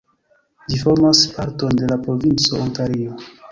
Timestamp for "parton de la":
1.35-1.99